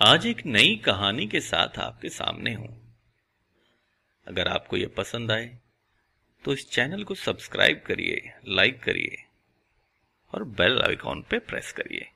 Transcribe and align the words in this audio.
आज 0.00 0.26
एक 0.26 0.40
नई 0.46 0.76
कहानी 0.76 1.26
के 1.26 1.40
साथ 1.40 1.78
आपके 1.78 2.08
सामने 2.08 2.52
हूँ। 2.54 2.68
अगर 4.26 4.48
आपको 4.48 4.76
यह 4.76 4.90
पसंद 4.96 5.32
आए 5.32 5.58
तो 6.44 6.52
इस 6.52 6.70
चैनल 6.70 7.04
को 7.04 7.14
सब्सक्राइब 7.14 7.82
करिए, 7.86 8.32
लाइक 8.48 8.82
करिए, 8.82 9.16
और 10.32 10.44
बेल 10.44 10.80
आइकॉन 10.80 11.22
पे 11.30 11.38
प्रेस 11.38 11.72
करिए। 11.72 12.08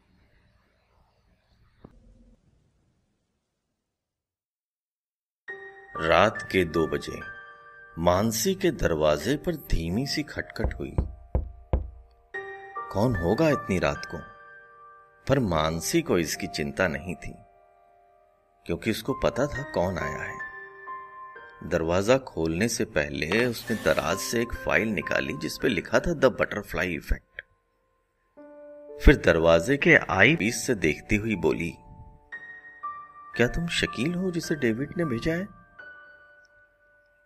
रात 6.00 6.48
के 6.52 6.64
दो 6.64 6.86
बजे, 6.86 7.20
मानसी 7.98 8.54
के 8.54 8.70
दरवाजे 8.70 9.36
पर 9.36 9.56
धीमी 9.56 10.06
सी 10.06 10.22
खटखट 10.22 10.74
हुई। 10.74 10.94
कौन 12.92 13.16
होगा 13.16 13.50
इतनी 13.50 13.78
रात 13.78 14.06
को? 14.06 14.18
पर 15.26 15.38
मानसी 15.38 16.02
को 16.02 16.18
इसकी 16.18 16.46
चिंता 16.46 16.88
नहीं 16.88 17.14
थी। 17.14 17.43
क्योंकि 18.66 18.90
उसको 18.90 19.12
पता 19.14 19.46
था 19.46 19.62
कौन 19.72 19.98
आया 19.98 20.22
है। 20.22 20.38
दरवाज़ा 21.64 22.16
खोलने 22.18 22.68
से 22.68 22.84
पहले 22.86 23.44
उसने 23.46 23.76
दराज 23.84 24.18
से 24.18 24.40
एक 24.42 24.52
फ़ाइल 24.54 24.88
निकाली 24.88 25.36
जिसपे 25.38 25.68
लिखा 25.68 25.98
था 25.98 26.12
द 26.14 26.36
बटरफ्लाई 26.40 26.94
इफ़ेक्ट। 26.94 27.42
फिर 29.00 29.16
दरवाजे 29.16 29.76
के 29.76 29.96
आई 29.96 30.36
पीस 30.36 30.66
से 30.66 30.74
देखती 30.76 31.16
हुई 31.16 31.36
बोली, 31.36 31.72
क्या 33.36 33.46
तुम 33.48 33.66
शकील 33.72 34.14
हो 34.14 34.30
जिसे 34.30 34.54
डेविड 34.54 34.92
ने 34.98 35.04
भेजा 35.04 35.32
है? 35.32 35.46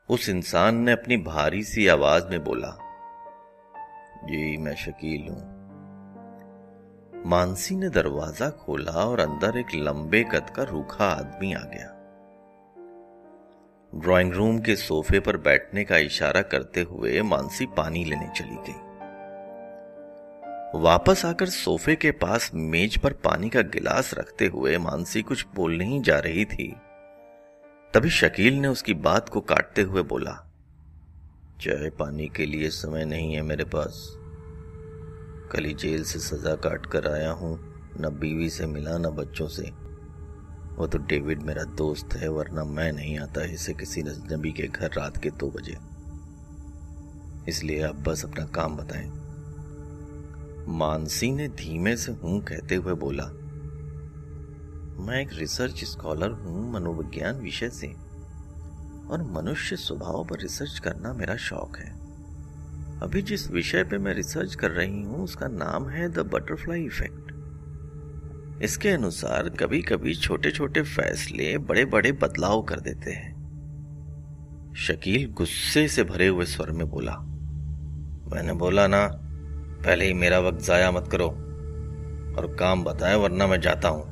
उस 0.08 0.28
इंसान 0.28 0.76
ने 0.76 0.92
अपनी 0.92 1.16
भारी 1.24 1.62
सी 1.64 1.86
आवाज़ 1.88 2.26
में 2.26 2.42
बोला, 2.44 2.76
जी, 4.24 4.56
मैं 4.56 4.74
शकील 4.76 5.28
हूँ। 5.28 5.57
मानसी 7.26 7.74
ने 7.76 7.88
दरवाज़ा 7.88 8.48
खोला 8.50 8.92
और 8.92 9.20
अंदर 9.20 9.58
एक 9.58 9.74
लंबे 9.74 10.22
कद 10.24 10.50
का 10.50 10.62
रूखा 10.62 11.04
आदमी 11.04 11.52
आ 11.52 11.60
गया। 11.62 11.94
ड्राइंग 13.92 14.32
रूम 14.32 14.58
के 14.58 14.76
सोफे 14.76 15.20
पर 15.20 15.36
बैठने 15.36 15.84
का 15.84 15.96
इशारा 15.98 16.42
करते 16.42 16.82
हुए 16.82 17.22
मानसी 17.22 17.66
पानी 17.76 18.04
लेने 18.04 18.28
चली 18.36 18.56
गई। 18.58 18.86
वापस 20.74 21.24
आकर 21.24 21.48
सोफे 21.48 21.96
के 21.96 22.10
पास 22.10 22.50
मेज 22.54 22.96
पर 22.96 23.12
पानी 23.24 23.48
का 23.48 23.62
गिलास 23.62 24.14
रखते 24.14 24.46
हुए 24.46 24.76
मानसी 24.78 25.22
कुछ 25.22 25.46
बोलने 25.54 25.84
ही 25.84 26.00
जा 26.00 26.18
रही 26.18 26.44
थी। 26.44 26.74
तभी 27.94 28.10
शकील 28.10 28.54
ने 28.54 28.68
उसकी 28.68 28.94
बात 28.94 29.28
को 29.28 29.40
काटते 29.40 29.82
हुए 29.82 30.02
बोला, 30.04 30.32
चाय 31.60 31.90
पानी 31.90 32.28
के 32.28 32.46
लिए 32.46 32.68
समय 32.70 33.04
नहीं 33.04 33.34
है 33.34 33.42
मेरे 33.42 33.64
पास। 33.64 34.06
कल 35.52 35.64
ही 35.64 35.74
जेल 35.74 36.04
से 36.04 36.18
सजा 36.18 36.54
काट 36.54 36.86
कर 36.86 37.12
आया 37.12 37.30
हूँ, 37.30 37.58
न 38.00 38.08
बीवी 38.20 38.50
से 38.50 38.66
मिला, 38.66 38.98
न 38.98 39.02
बच्चों 39.02 39.48
से। 39.48 39.62
वो 40.76 40.86
तो 40.86 40.98
डेविड 40.98 41.42
मेरा 41.42 41.64
दोस्त 41.64 42.14
है, 42.14 42.28
वरना 42.28 42.64
मैं 42.64 42.92
नहीं 42.92 43.18
आता 43.18 43.44
इसे 43.44 43.74
किसी 43.74 44.02
नजनबी 44.02 44.52
के 44.52 44.62
घर 44.62 44.90
रात 44.92 45.16
के 45.16 45.30
दो 45.30 45.50
बजे। 45.50 45.76
इसलिए 47.48 47.82
आप 47.82 47.94
बस 47.94 48.24
अपना 48.24 48.44
काम 48.46 48.76
बताएँ। 48.76 49.10
मानसी 50.68 51.32
ने 51.32 51.48
धीमे 51.48 51.96
से 51.96 52.12
हूँ 52.12 52.40
कहते 52.40 52.74
हुए 52.74 52.94
बोला, 52.94 53.24
मैं 55.04 55.20
एक 55.20 55.28
रिसर्च 55.32 55.84
स्कॉलर 55.84 56.30
हूँ 56.30 56.72
मनोविज्ञान 56.72 57.34
विषय 57.34 57.70
से, 57.70 57.88
और 59.10 59.22
मनुष्य 59.30 59.76
स्वभाव 59.76 60.24
पर 60.24 60.40
रिसर्च 60.40 60.78
करना 60.78 61.12
मेरा 61.12 61.36
शौक 61.36 61.76
है। 61.78 62.07
अभी 63.02 63.22
जिस 63.22 63.50
विषय 63.50 63.84
पे 63.84 63.98
मैं 63.98 64.14
रिसर्च 64.14 64.54
कर 64.54 64.70
रही 64.70 65.02
हूँ, 65.02 65.22
उसका 65.24 65.46
नाम 65.48 65.88
है 65.88 66.08
द 66.08 66.18
बटरफ्लाई 66.18 66.84
इफ़ेक्ट। 66.84 68.62
इसके 68.62 68.88
अनुसार 68.88 69.48
कभी 69.48 69.82
कभी 69.82 70.14
छोटे 70.14 70.50
छोटे 70.50 70.82
फैसले 70.82 71.56
बड़े 71.58 71.84
बड़े 71.84 72.12
बदलाव 72.12 72.62
कर 72.62 72.80
देते 72.80 73.10
हैं। 73.10 73.36
शकील 74.78 75.30
गुस्से 75.32 75.88
से 75.88 76.04
भरे 76.04 76.26
हुए 76.26 76.44
स्वर 76.44 76.70
में 76.70 76.88
बोला, 76.88 77.16
मैंने 78.32 78.52
बोला 78.52 78.86
ना, 78.86 79.06
पहले 79.84 80.04
ही 80.04 80.12
मेरा 80.14 80.38
वक्त 80.38 80.64
जाया 80.64 80.90
मत 80.90 81.08
करो, 81.12 81.28
और 82.38 82.56
काम 82.60 82.84
बताए 82.84 83.16
वरना 83.16 83.46
मैं 83.46 83.60
जाता 83.60 83.88
हूँ। 83.88 84.02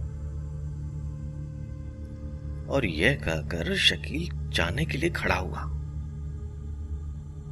और 2.66 2.86
यह 2.86 3.14
कहकर 3.14 3.74
शकील 3.76 4.28
जाने 4.50 4.84
के 4.84 4.98
लिए 4.98 5.10
खड़ा 5.10 5.34
हुआ। 5.34 5.72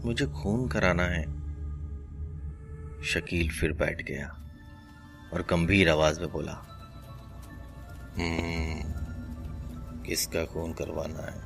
मुझे 0.05 0.27
खून 0.27 0.69
कराना 0.69 1.03
है। 1.03 1.23
शकील 3.05 3.49
फिर 3.49 3.73
बैठ 3.73 4.03
गया 4.03 4.27
और 5.33 5.43
गंभीर 5.51 5.91
आवाज़ 5.91 6.21
में 6.21 6.31
बोला 6.33 6.53
हम्म, 8.19 8.83
किसका 10.03 10.45
खून 10.45 10.73
करवाना 10.73 11.31
है? 11.31 11.43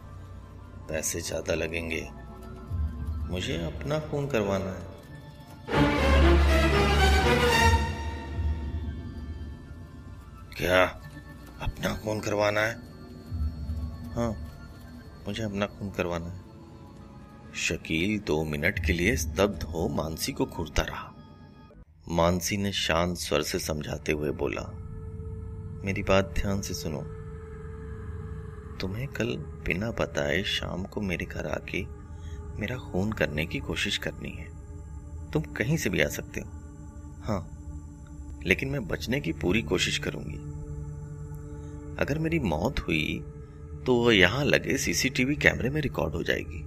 पैसे 0.89 1.21
ज़्यादा 1.21 1.55
लगेंगे। 1.55 2.09
मुझे 3.31 3.65
अपना 3.65 3.99
खून 4.01 4.27
करवाना 4.27 4.71
है। 4.71 4.97
क्या 10.57 10.85
अपना 11.61 11.95
खून 11.95 12.21
करवाना 12.21 12.61
है? 12.61 12.75
हाँ 14.15 14.31
मुझे 15.27 15.43
अपना 15.43 15.67
खून 15.67 15.91
करवाना 15.91 16.27
है। 16.27 16.48
शकील 17.59 18.19
दो 18.19 18.43
मिनट 18.45 18.79
के 18.87 18.93
लिए 18.93 19.15
स्तब्ध 19.17 19.63
हो 19.63 19.87
मानसी 19.89 20.33
को 20.33 20.45
घूरता 20.47 20.83
रहा। 20.83 21.15
मानसी 22.09 22.57
ने 22.57 22.73
शांत 22.73 23.17
स्वर 23.17 23.43
से 23.43 23.59
समझाते 23.59 24.13
हुए 24.13 24.31
बोला, 24.33 24.63
मेरी 25.85 26.03
बात 26.03 26.33
ध्यान 26.37 26.61
से 26.61 26.75
सुनो। 26.75 27.01
तुम्हें 28.81 29.07
कल 29.09 29.37
बिना 29.67 29.91
बताए 29.91 30.43
शाम 30.43 30.85
को 30.85 31.01
मेरे 31.01 31.27
घर 31.27 31.47
आके 31.47 31.83
मेरा 32.61 32.77
खून 32.77 33.13
करने 33.13 33.47
की 33.47 33.59
कोशिश 33.61 33.99
करनी 33.99 34.31
है। 34.31 34.49
तुम 35.33 35.43
कहीं 35.55 35.77
से 35.77 35.91
भी 35.91 36.01
आ 36.01 36.09
सकते 36.09 36.41
हो। 36.41 36.51
हाँ 37.25 38.41
लेकिन 38.47 38.69
मैं 38.69 38.87
बचने 38.89 39.21
की 39.21 39.33
पूरी 39.33 39.63
कोशिश 39.65 39.99
करूँगी। 39.99 40.39
अगर 41.97 42.19
मेरी 42.19 42.39
मौत 42.39 42.81
हुई 42.81 43.23
तो 43.87 43.95
वह 43.97 44.17
यहाँ 44.17 44.45
लगे 44.45 44.79
सीसीटीवी 44.79 45.37
कैमरे 45.37 45.71
में 45.71 45.81
रिकॉर्ड 45.81 46.15
हो 46.15 46.23
जाएगी। 46.23 46.65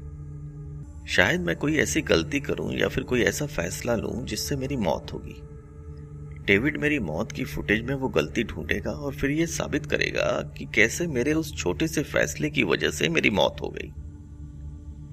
शायद 1.08 1.42
मैं 1.42 1.56
कोई 1.56 1.78
ऐसी 1.78 2.02
गलती 2.02 2.40
करूँ 2.40 2.74
या 2.74 2.88
फिर 2.88 3.04
कोई 3.04 3.22
ऐसा 3.22 3.46
फैसला 3.46 3.96
लूँ 3.96 4.26
जिससे 4.26 4.56
मेरी 4.56 4.78
मौत 4.78 5.14
होगी। 5.14 5.36
डेविड 6.46 6.78
मेरी 6.78 7.00
मौत 7.00 7.32
की 7.32 7.44
फुटेज 7.44 7.82
में 7.82 7.96
वो 7.96 8.10
गलती 8.10 8.44
ढूंढेगा 8.44 8.92
और 8.92 9.14
फिर 9.14 9.32
ये 9.32 9.48
साबित 9.48 9.86
करेगा 9.86 10.54
कि 10.58 10.66
कैसे 10.66 11.08
मेरे 11.08 11.34
उस 11.34 11.58
छोटे 11.58 11.88
से 11.88 12.04
फैसले 12.04 12.50
की 12.50 12.64
वजह 12.64 12.90
से 12.90 13.10
मेरी 13.10 13.30
मौत 13.30 13.58
हो 13.62 13.70
गई। 13.70 13.92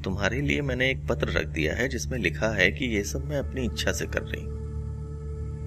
तुम्हारे 0.04 0.40
लिए 0.40 0.60
मैंने 0.60 0.90
एक 0.90 1.06
पत्र 1.06 1.28
रख 1.28 1.46
दिया 1.46 1.74
है 1.74 1.88
जिसमें 1.88 2.18
लिखा 2.18 2.48
है 2.48 2.70
कि 2.72 2.84
ये 2.84 3.04
सब 3.04 3.24
मैं 3.24 3.38
अपनी 3.38 3.64
इच्छा 3.64 3.92
से 3.92 4.06
कर 4.06 4.22
रही 4.22 4.42
हूँ। 4.42 4.58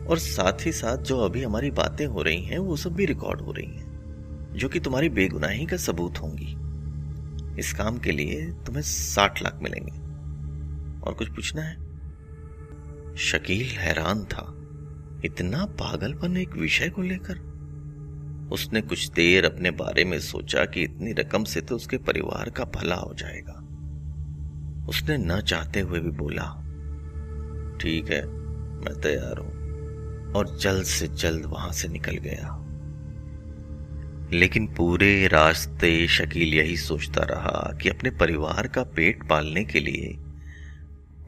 और 0.07 0.17
साथ 0.17 0.65
ही 0.65 0.71
साथ 0.71 0.97
जो 0.97 1.17
अभी 1.17 1.43
हमारी 1.43 1.71
बातें 1.71 2.05
हो 2.05 2.21
रही 2.21 2.41
हैं, 2.41 2.57
वो 2.57 2.75
सब 2.75 2.93
भी 2.93 3.05
रिकॉर्ड 3.05 3.41
हो 3.41 3.51
रही 3.51 3.67
हैं, 3.67 4.51
जो 4.55 4.69
कि 4.69 4.79
तुम्हारी 4.79 5.09
बेगुनाही 5.09 5.65
का 5.65 5.77
सबूत 5.77 6.17
होंगी। 6.17 6.55
इस 7.59 7.73
काम 7.73 7.97
के 7.97 8.11
लिए 8.11 8.51
तुम्हें 8.65 8.83
साठ 8.83 9.43
लाख 9.43 9.59
मिलेंगे। 9.63 10.00
और 11.03 11.13
कुछ 11.13 11.27
पूछना 11.27 11.61
है? 11.61 11.75
शकील 13.15 13.65
हैरान 13.65 14.23
था। 14.23 14.57
इतना 15.25 15.65
पागलपन 15.65 16.37
एक 16.37 16.53
विषय 16.53 16.89
को 16.89 17.01
लेकर। 17.01 17.51
उसने 18.51 18.81
कुछ 18.81 19.11
देर 19.11 19.45
अपने 19.45 19.71
बारे 19.71 20.05
में 20.05 20.19
सोचा 20.19 20.65
कि 20.65 20.81
इतनी 20.81 21.13
रकम 21.13 21.43
से 21.43 21.61
तो 21.61 21.75
उसके 21.75 21.97
परिवार 21.97 22.49
का 22.49 22.63
भला 22.63 22.95
हो 22.95 23.13
जाएगा। 23.13 23.53
उसने 24.89 25.17
न 25.17 25.41
चाहते 25.41 25.79
हुए 25.79 25.99
भी 25.99 26.11
बोला, 26.11 26.57
ठीक 27.81 28.11
है, 28.11 28.25
मैं 28.85 29.01
तैयार 29.01 29.37
हूँ। 29.37 29.61
और 30.33 30.57
जल्द 30.57 30.83
से 30.83 31.07
जल्द 31.07 31.45
वहाँ 31.45 31.71
से 31.71 31.87
निकल 31.87 32.17
गया। 32.17 32.57
लेकिन 34.33 34.67
पूरे 34.67 35.27
रास्ते 35.27 36.07
शकील 36.07 36.53
यही 36.53 36.77
सोचता 36.77 37.23
रहा 37.23 37.77
कि 37.81 37.89
अपने 37.89 38.09
परिवार 38.09 38.67
का 38.67 38.83
पेट 38.83 39.29
पालने 39.29 39.63
के 39.63 39.79
लिए 39.79 40.17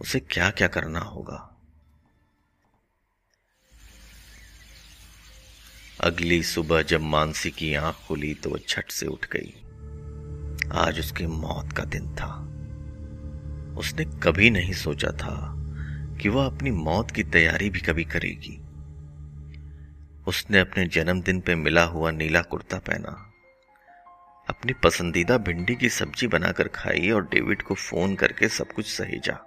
उसे 0.04 0.20
क्या 0.20 0.50
क्या 0.50 0.68
करना 0.68 1.00
होगा? 1.00 1.50
अगली 6.02 6.44
सुबह 6.44 6.82
जब 6.82 7.02
मानसी 7.02 7.52
की 7.52 7.74
आँख 7.76 7.96
खुली 8.08 8.34
तो 8.34 8.50
वह 8.50 8.60
छठ 8.68 8.92
से 8.92 9.06
उठ 9.06 9.26
गई। 9.32 9.54
आज 10.74 11.00
उसकी 11.00 11.26
मौत 11.26 11.72
का 11.72 11.84
दिन 11.84 12.16
था। 12.16 12.32
उसने 13.80 14.06
कभी 14.24 14.50
नहीं 14.50 14.74
सोचा 14.74 15.12
था 15.12 15.54
कि 16.22 16.30
वह 16.30 16.46
अपनी 16.46 16.72
मौत 16.72 17.12
की 17.12 17.24
तैयारी 17.24 17.70
भी 17.70 17.80
कभी 17.80 18.04
करेगी। 18.06 18.58
उसने 20.28 20.60
अपने 20.60 20.86
जन्मदिन 20.88 21.40
पे 21.42 21.56
मिला 21.56 21.84
हुआ 21.84 22.12
नीला 22.12 22.42
कुर्ता 22.42 22.78
पहना, 22.80 23.34
अपनी 24.50 24.74
पसंदीदा 24.74 25.38
भिंडी 25.38 25.76
की 25.76 25.90
सब्ज़ी 25.90 26.28
बनाकर 26.28 26.68
खाई 26.68 27.10
और 27.10 27.26
डेविड 27.26 27.62
को 27.62 27.76
फ़ोन 27.76 28.16
करके 28.16 28.50
सब 28.50 28.72
कुछ 28.72 28.92
सहेजा। 28.92 29.40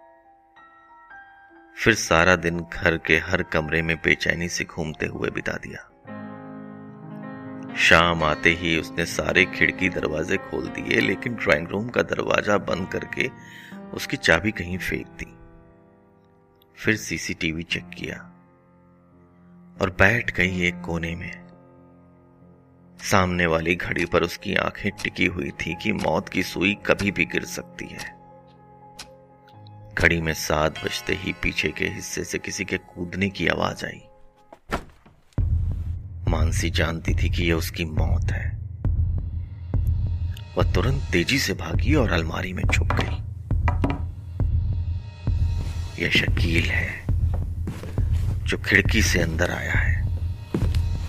फिर 1.77 1.95
सारा 1.95 2.37
दिन 2.37 2.61
घर 2.61 2.97
के 2.99 3.17
हर 3.19 3.43
कमरे 3.43 3.83
में 3.83 3.97
बेचैनी 3.97 4.49
से 4.49 4.65
घूमते 4.65 5.07
हुए 5.07 5.31
बिता 5.31 5.53
दिया। 5.53 5.83
शाम 7.77 8.23
आते 8.25 8.51
ही 8.51 8.79
उसने 8.79 9.07
सारे 9.07 9.45
खिड़की 9.45 9.89
दरवाजे 9.89 10.37
खोल 10.37 10.69
दिए, 10.69 11.01
लेकिन 11.01 11.35
ड्राइंग 11.35 11.69
रूम 11.69 11.89
का 11.89 12.03
दरवाज़ा 12.03 12.59
बंद 12.59 12.89
करके 12.89 13.31
उसकी 13.95 14.17
चाबी 14.17 14.51
कहीं 14.51 14.79
फेंक 14.79 15.07
दी। 15.07 15.33
फिर 16.77 16.97
सीसीटीवी 16.97 17.63
चेक 17.63 17.89
किया 17.89 18.17
और 19.81 19.91
बैठ 19.91 20.37
गई 20.37 20.67
एक 20.67 20.81
कोने 20.81 21.15
में। 21.17 21.47
सामने 23.01 23.47
वाली 23.47 23.75
घड़ी 23.75 24.05
पर 24.05 24.23
उसकी 24.23 24.55
आँखें 24.55 24.93
टिकी 24.93 25.27
हुई 25.27 25.51
थी 25.51 25.77
कि 25.83 25.93
मौत 25.93 26.29
की 26.29 26.43
सुई 26.43 26.75
कभी 26.87 27.11
भी 27.11 27.25
गिर 27.25 27.45
सकती 27.45 27.87
है। 27.87 28.16
घड़ी 29.99 30.21
में 30.21 30.35
सात 30.35 30.85
बजते 30.85 31.15
ही 31.15 31.33
पीछे 31.33 31.69
के 31.69 31.85
हिस्से 31.85 32.25
से 32.25 32.39
किसी 32.39 32.65
के 32.65 32.77
कूदने 32.77 33.29
की 33.29 33.49
आवाज़ 33.49 33.85
आई। 33.87 34.01
मानसी 36.29 36.71
जानती 36.71 37.15
थी 37.15 37.31
कि 37.31 37.45
यह 37.45 37.55
उसकी 37.55 37.85
मौत 37.85 38.33
है। 38.33 38.59
वह 40.59 40.73
तुरंत 40.73 41.03
तेज़ी 41.13 41.39
से 41.39 41.53
भागी 41.53 41.95
और 41.95 42.13
अलमारी 42.13 42.53
में 42.53 42.63
छुप 42.75 42.89
गई। 42.93 43.17
यह 46.05 46.11
शकील 46.11 46.65
है, 46.65 47.05
जो 48.45 48.59
खिड़की 48.59 49.03
से 49.03 49.21
अंदर 49.21 49.51
आया 49.51 49.73
है। 49.73 50.19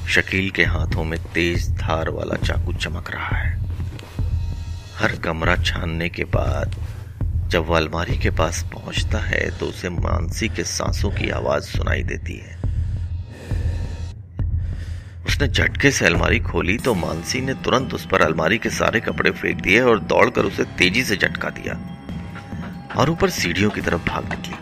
शकील 0.08 0.50
के 0.50 0.64
हाथों 0.64 1.04
में 1.04 1.20
तेज 1.34 1.70
धार 1.70 2.10
वाला 2.10 2.36
चाकू 2.36 2.74
चमक 2.74 3.12
रहा 3.12 3.38
है। 3.38 3.60
हर 4.96 5.16
कमरा 5.16 5.56
छानने 5.56 6.10
के 6.10 6.24
बाद 6.24 6.76
जब 7.48 7.66
वह 7.66 7.78
अलमारी 7.78 8.18
के 8.18 8.30
पास 8.30 8.64
पहुँचता 8.74 9.20
है 9.20 9.50
तो 9.60 9.66
उसे 9.66 9.90
मानसी 9.90 10.48
के 10.50 10.64
सांसों 10.66 11.10
की 11.12 11.30
आवाज़ 11.32 11.64
सुनाई 11.68 12.04
देती 12.04 12.36
है। 12.36 12.56
उसने 15.28 15.48
झटके 15.48 15.92
से 15.92 16.06
अलमारी 16.06 16.40
खोली 16.40 16.78
तो 16.78 16.94
मानसी 16.96 17.42
ने 17.42 17.54
तुरंत 17.64 17.94
उस 17.94 18.06
पर 18.08 18.22
अलमारी 18.22 18.58
के 18.58 18.70
सारे 18.70 19.00
कपड़े 19.00 19.32
फेंक 19.32 19.62
दिए 19.62 19.80
और 19.82 20.00
दौड़कर 20.02 20.46
उसे 20.46 20.64
तेज़ी 20.78 21.04
से 21.04 21.16
झटका 21.18 21.50
दिया 21.52 21.74
और 22.98 23.10
ऊपर 23.10 23.30
सीढ़ियों 23.30 23.70
की 23.70 23.82
तरफ़ 23.82 24.02
भाग 24.08 24.30
निकली। 24.30 24.56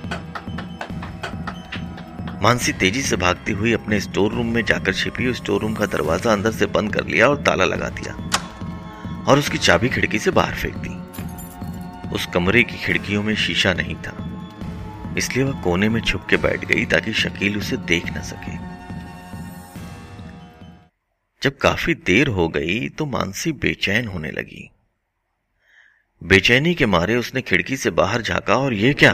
मानसी 2.44 2.74
तेज़ी 2.74 3.02
से 3.02 3.16
भागती 3.18 3.52
हुई 3.54 3.74
अपने 3.74 4.00
स्टोर 4.00 4.34
रूम 4.34 4.54
में 4.54 4.64
जाकर 4.66 4.94
छिपी 4.94 5.34
स्टोर 5.34 5.62
रूम 5.62 5.74
का 5.74 5.86
दरवाज़ा 5.88 6.32
अंदर 6.32 6.52
से 6.52 6.66
बंद 6.76 6.94
कर 6.94 7.06
लिया 7.06 7.28
और 7.28 7.42
ताला 7.44 7.66
लगा 7.66 7.90
दिया 7.92 8.14
और 9.24 9.40
उसकी 9.40 9.58
चाबी 9.60 9.90
खिड़की 9.90 10.20
से 10.20 10.32
बाहर 10.32 10.56
फेंक 10.56 10.76
दी। 10.78 10.96
उस 12.16 12.26
कमरे 12.26 12.64
की 12.64 12.78
खिड़कियों 12.78 13.24
में 13.24 13.36
शीशा 13.36 13.74
नहीं 13.74 13.96
था। 13.96 14.32
इसलिए 15.18 15.44
वह 15.44 15.62
कोने 15.62 15.90
में 15.90 16.02
छुप 16.02 16.28
के 16.30 16.38
बैठ 16.38 16.66
गई 16.66 16.86
ताकि 16.86 17.14
शकील 17.14 17.58
उसे 17.58 17.78
देख 17.78 18.06
न 18.18 18.22
सके। 18.22 18.58
जब 21.42 21.58
काफ़ी 21.58 21.94
देर 21.94 22.28
हो 22.28 22.48
गई 22.50 22.90
तो 22.90 23.06
मानसी 23.06 23.52
बेचैन 23.52 24.08
होने 24.08 24.32
लगी। 24.32 24.70
बेचैनी 26.24 26.76
के 26.76 26.86
मारे 26.86 27.16
उसने 27.16 27.42
खिड़की 27.42 27.78
से 27.78 27.90
बाहर 27.90 28.22
झांका 28.22 28.56
और 28.56 28.74
यह 28.74 28.94
क्या? 28.94 29.12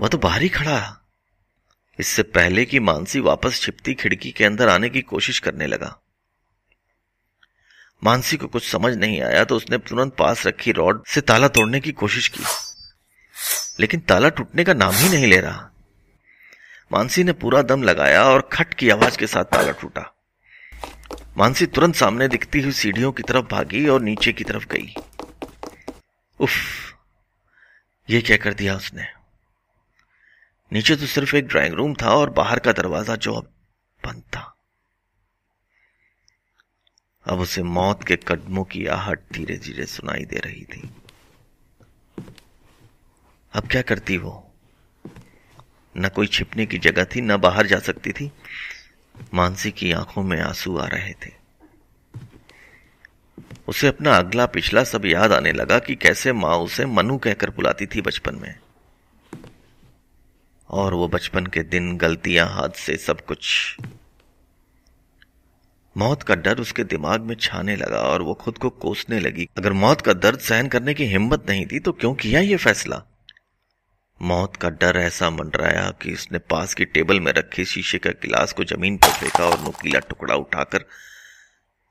वह 0.00 0.08
तो 0.08 0.18
बाहर 0.18 0.42
ही 0.42 0.48
खड़ा। 0.48 0.96
इससे 1.98 2.22
पहले 2.22 2.64
कि 2.64 2.80
मानसी 2.80 3.20
वापस 3.20 3.60
छिपती 3.60 3.94
खिड़की 3.94 4.30
के 4.30 4.44
अंदर 4.44 4.68
आने 4.68 4.88
की 4.88 5.00
कोशिश 5.00 5.38
करने 5.38 5.66
लगा। 5.66 5.99
मानसी 8.04 8.36
को 8.36 8.46
कुछ 8.46 8.70
समझ 8.70 8.94
नहीं 8.94 9.20
आया 9.22 9.44
तो 9.44 9.56
उसने 9.56 9.78
तुरंत 9.78 10.16
पास 10.16 10.46
रखी 10.46 10.72
रॉड 10.72 11.04
से 11.06 11.20
ताला 11.20 11.48
तोड़ने 11.48 11.80
की 11.80 11.92
कोशिश 11.92 12.28
की। 12.28 12.44
लेकिन 13.80 14.00
ताला 14.00 14.28
टूटने 14.28 14.64
का 14.64 14.74
नाम 14.74 14.94
ही 14.94 15.08
नहीं 15.08 15.26
ले 15.26 15.40
रहा। 15.40 15.70
मानसी 16.92 17.24
ने 17.24 17.32
पूरा 17.32 17.62
दम 17.62 17.82
लगाया 17.82 18.24
और 18.24 18.48
खट 18.52 18.74
की 18.74 18.90
आवाज़ 18.90 19.18
के 19.18 19.26
साथ 19.26 19.44
ताला 19.44 19.72
टूटा। 19.72 20.14
मानसी 21.36 21.66
तुरंत 21.66 21.94
सामने 21.94 22.28
दिखती 22.28 22.60
हुई 22.60 22.72
सीढ़ियों 22.72 23.12
की 23.12 23.22
तरफ़ 23.22 23.44
भागी 23.44 23.88
और 23.88 24.00
नीचे 24.00 24.32
की 24.32 24.44
तरफ़ 24.44 24.66
गई। 24.66 24.94
उफ, 26.40 26.52
ये 28.10 28.20
क्या 28.20 28.36
कर 28.36 28.54
दिया 28.54 28.76
उसने? 28.76 29.06
नीचे 30.72 30.96
तो 30.96 31.06
सिर्फ़ 31.06 31.36
एक 31.36 31.46
ड्राइंग 31.46 31.74
रूम 31.74 31.94
था 31.94 32.10
और 32.10 32.30
बाहर 32.30 32.58
का 32.58 32.72
दरवाज़ा 32.72 33.16
जो 33.16 33.34
अब 33.34 33.44
बंद 34.06 34.22
था। 34.22 34.56
अब 37.24 37.38
उसे 37.38 37.62
मौत 37.62 38.04
के 38.04 38.16
कदमों 38.16 38.64
की 38.64 38.86
आहट 38.86 39.20
धीरे 39.32 39.56
धीरे 39.56 39.86
सुनाई 39.86 40.24
दे 40.24 40.36
रही 40.36 40.64
थी। 40.64 40.90
अब 43.52 43.68
क्या 43.68 43.82
करती 43.82 44.16
वो? 44.16 44.50
न 45.96 46.08
कोई 46.08 46.26
छिपने 46.26 46.66
की 46.66 46.78
जगह 46.78 47.04
थी, 47.04 47.20
न 47.20 47.36
बाहर 47.36 47.66
जा 47.66 47.78
सकती 47.78 48.12
थी। 48.12 48.32
मानसी 49.34 49.70
की 49.70 49.92
आँखों 49.92 50.22
में 50.22 50.40
आँसू 50.40 50.78
आ 50.78 50.86
रहे 50.86 51.12
थे। 51.12 51.40
उसे 53.68 53.86
अपना 53.88 54.16
अगला 54.16 54.46
पिछला 54.46 54.84
सब 54.84 55.06
याद 55.06 55.32
आने 55.32 55.52
लगा 55.52 55.78
कि 55.78 55.94
कैसे 55.94 56.32
माँ 56.32 56.56
उसे 56.56 56.86
मनु 56.86 57.18
कहकर 57.18 57.50
बुलाती 57.50 57.86
थी 57.86 58.00
बचपन 58.00 58.34
में। 58.34 58.58
और 60.70 60.94
वो 60.94 61.08
बचपन 61.08 61.46
के 61.46 61.62
दिन, 61.62 61.96
गलतियाँ 61.96 62.46
हाथ 62.46 62.68
से 62.68 62.96
सब 62.96 63.24
कुछ 63.24 63.76
मौत 65.96 66.22
का 66.22 66.34
डर 66.34 66.58
उसके 66.58 66.84
दिमाग 66.84 67.20
में 67.20 67.34
छाने 67.40 67.76
लगा 67.76 67.98
और 67.98 68.22
वो 68.22 68.34
खुद 68.34 68.58
को 68.58 68.70
कोसने 68.70 69.20
लगी। 69.20 69.48
अगर 69.58 69.72
मौत 69.72 70.00
का 70.00 70.12
दर्द 70.12 70.38
सहन 70.38 70.68
करने 70.68 70.94
की 70.94 71.04
हिम्मत 71.04 71.46
नहीं 71.48 71.66
थी 71.66 71.78
तो 71.78 71.92
क्यों 71.92 72.14
किया 72.14 72.40
ये 72.40 72.56
फैसला? 72.56 73.02
मौत 74.22 74.56
का 74.56 74.70
डर 74.70 74.96
ऐसा 74.96 75.30
मंडराया 75.30 75.90
कि 76.02 76.12
उसने 76.12 76.38
पास 76.38 76.74
की 76.74 76.84
टेबल 76.84 77.20
में 77.20 77.32
रखे, 77.32 77.64
शीशे 77.64 77.98
का 77.98 78.10
गिलास 78.10 78.52
को 78.52 78.64
ज़मीन 78.64 78.96
पर 78.96 79.08
फेंका 79.08 79.44
और 79.44 79.60
नुकीला 79.60 79.98
टुकड़ा 79.98 80.34
उठाकर 80.34 80.84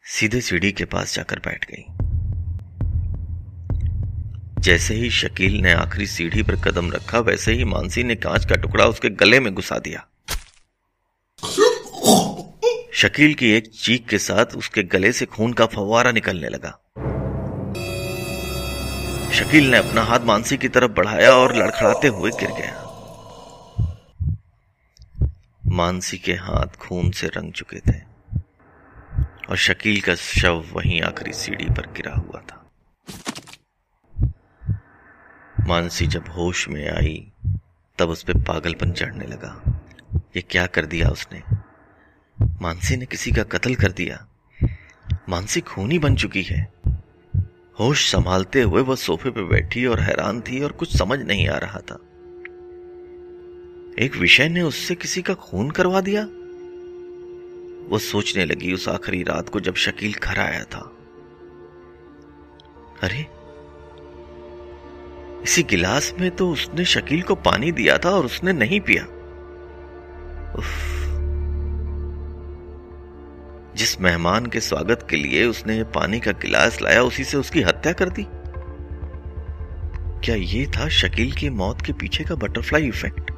सीधे 0.06 0.42
सीढ़ी 0.42 0.72
के 0.72 0.86
पास 0.86 1.16
जाकर 1.16 1.40
बैठ 1.40 1.66
गई। 1.72 1.86
जैसे 4.62 4.94
ही 4.94 5.10
शकील 5.10 5.62
ने 5.62 5.74
आखिरी 5.74 6.07
सीढ़ी 6.07 6.44
पर 6.44 6.56
कदम 6.56 6.92
रखा, 6.92 7.19
वैसे 7.19 7.54
ही 7.54 7.63
मानसी 7.63 8.04
ने 8.04 8.16
कांच 8.16 8.46
का 8.46 8.56
टुकड़ा 8.56 8.86
उसके 8.86 9.10
गले 9.10 9.40
में 9.40 9.54
घुसा 9.54 9.78
दिया। 9.80 10.07
शकील 13.00 13.34
की 13.34 13.51
एक 13.51 13.68
चीख 13.68 14.07
के 14.07 14.18
साथ 14.18 14.46
उसके 14.46 14.84
गले 14.84 15.12
से 15.12 15.25
खून 15.25 15.54
का 15.54 15.66
फवारा 15.66 16.12
निकलने 16.12 16.50
लगा। 16.50 16.69
शकील 19.34 19.72
ने 19.72 19.78
अपना 19.78 20.01
हाथ 20.01 20.19
मानसी 20.19 20.57
की 20.57 20.68
तरफ़ 20.68 20.92
बढ़ाया 20.92 21.31
और 21.31 21.56
लड़खड़ाते 21.56 22.07
हुए 22.07 22.31
गिर 22.31 22.50
गया। 22.51 22.74
मानसी 25.66 26.18
के 26.18 26.34
हाथ 26.34 26.75
खून 26.75 27.12
से 27.12 27.28
रंग 27.28 27.54
चुके 27.54 27.80
थे 27.80 28.00
और 29.50 29.57
शकील 29.57 30.01
का 30.01 30.16
शव 30.16 30.66
वहीं 30.74 31.01
आखिरी 31.01 31.34
सीढ़ी 31.34 31.69
पर 31.69 31.88
गिरा 31.92 32.13
हुआ 32.13 32.41
था। 32.41 32.70
मानसी 35.68 36.08
जब 36.08 36.29
होश 36.29 36.70
में 36.70 36.89
आई, 36.89 37.32
तब 37.98 38.10
उस 38.10 38.24
पर 38.24 38.34
पागलपन 38.34 38.91
चढ़ने 38.91 39.25
लगा। 39.25 39.82
ये 40.15 40.41
क्या 40.41 40.65
कर 40.65 40.86
दिया 40.86 41.10
उसने? 41.10 41.68
मानसी 42.62 42.98
ने 42.98 43.06
किसी 43.06 43.32
का 43.32 43.44
कत्ल 43.44 43.75
कर 43.75 43.92
दिया। 43.92 44.28
मानसी 45.30 45.62
खूनी 45.62 46.00
बन 46.00 46.16
चुकी 46.16 46.44
है। 46.44 46.74
होश 47.80 48.12
संभालते 48.12 48.62
हुए 48.62 48.82
वह 48.82 48.96
सोफे 48.96 49.30
पर 49.30 49.42
बैठी 49.42 49.86
और 49.86 50.00
हैरान 50.00 50.42
थी 50.42 50.63
और 50.63 50.72
कुछ 50.72 50.98
समझ 50.98 51.20
नहीं 51.20 51.48
आ 51.48 51.58
रहा 51.58 51.80
था। 51.80 51.96
एक 54.00 54.12
विषय 54.20 54.50
ने 54.50 54.62
उससे 54.62 54.96
किसी 54.96 55.22
का 55.22 55.34
खून 55.34 55.72
करवा 55.72 56.01
दिया? 56.01 56.24
वो 57.89 57.98
सोचने 57.98 58.46
लगी 58.46 58.74
उस 58.74 58.89
आखिरी 58.89 59.24
रात 59.24 59.50
को 59.50 59.60
जब 59.60 59.75
शकील 59.75 60.13
घर 60.13 60.39
आया 60.39 60.63
था। 60.63 60.98
अरे, 63.01 63.28
इसी 65.44 65.63
गिलास 65.63 66.13
में 66.20 66.32
तो 66.32 66.51
उसने 66.51 66.86
शकील 66.86 67.22
को 67.22 67.36
पानी 67.36 67.72
दिया 67.72 67.98
था 67.98 68.10
और 68.10 68.25
उसने 68.25 68.54
नहीं 68.54 68.80
पिया। 68.80 69.04
उफ 70.54 70.88
जिस 73.79 74.01
मेहमान 74.01 74.45
के 74.45 74.59
स्वागत 74.59 75.07
के 75.09 75.15
लिए 75.15 75.45
उसने 75.45 75.83
पानी 75.83 76.19
का 76.19 76.31
गिलास 76.31 76.81
लाया, 76.81 77.03
उसी 77.03 77.24
से 77.24 77.38
उसकी 77.38 77.62
हत्या 77.62 77.93
कर 77.93 78.09
दी। 78.09 78.24
क्या 80.25 80.36
यह 80.36 80.71
था 80.77 80.89
शकील 80.89 81.31
की 81.31 81.50
मौत 81.50 81.81
के 81.81 81.93
पीछे 81.93 82.24
का 82.24 82.36
बटरफ्लाई 82.36 82.88
इफ़ेक्ट? 82.88 83.31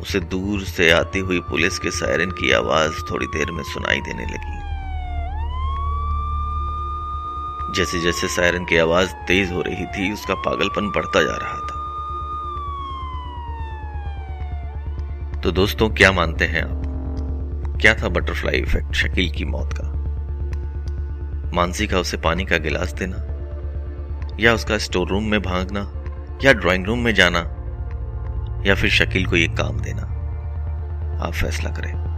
उसे 0.00 0.20
दूर 0.20 0.64
से 0.64 0.90
आती 0.90 1.18
हुई 1.18 1.40
पुलिस 1.40 1.78
के 1.78 1.90
सायरन 1.90 2.30
की 2.30 2.52
आवाज़ 2.52 2.92
थोड़ी 3.10 3.26
देर 3.26 3.50
में 3.50 3.62
सुनाई 3.62 4.00
देने 4.00 4.22
लगी। 4.22 4.58
जैसे 7.76 8.00
जैसे 8.00 8.28
सायरन 8.28 8.64
की 8.64 8.76
आवाज़ 8.76 9.10
तेज 9.12 9.52
हो 9.52 9.62
रही 9.62 9.86
थी, 9.86 10.12
उसका 10.12 10.34
पागलपन 10.34 10.90
बढ़ता 10.90 11.22
जा 11.22 11.36
रहा 11.36 11.58
था। 11.58 11.78
तो 15.40 15.50
दोस्तों, 15.50 15.90
क्या 15.90 16.12
मानते 16.12 16.44
हैं 16.44 16.62
आप? 16.62 16.81
क्या 17.82 17.94
था 17.94 18.08
बटरफ्लाई 18.08 18.54
इफ़ेक्ट 18.54 18.94
शकील 18.94 19.30
की 19.30 19.44
मौत 19.44 19.74
का? 19.80 20.02
मानसी 21.54 21.86
का 21.86 21.98
उसे 21.98 22.16
पानी 22.16 22.44
का 22.44 22.58
गिलास 22.58 22.92
देना? 22.92 23.16
या 24.40 24.54
उसका 24.54 24.78
स्टोर 24.78 25.08
रूम 25.08 25.24
में 25.24 25.42
भागना? 25.42 25.92
या 26.44 26.52
ड्राइंग 26.52 26.86
रूम 26.86 26.98
में 26.98 27.14
जाना? 27.14 27.38
या 28.66 28.74
फिर 28.74 28.90
शकील 28.90 29.26
को 29.26 29.36
यह 29.36 29.54
काम 29.54 29.80
देना? 29.80 30.02
आप 31.26 31.32
फैसला 31.32 31.70
करें। 31.70 32.11